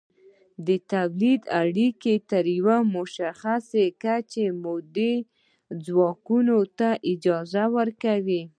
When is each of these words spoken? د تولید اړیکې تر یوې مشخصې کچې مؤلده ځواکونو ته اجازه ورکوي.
د 0.67 0.69
تولید 0.91 1.41
اړیکې 1.61 2.13
تر 2.29 2.43
یوې 2.57 2.79
مشخصې 2.95 3.85
کچې 4.03 4.45
مؤلده 4.61 5.11
ځواکونو 5.85 6.57
ته 6.77 6.89
اجازه 7.11 7.63
ورکوي. 7.77 8.43